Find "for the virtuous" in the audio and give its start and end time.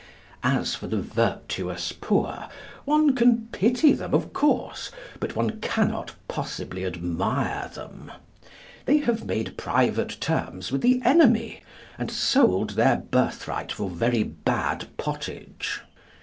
0.73-1.91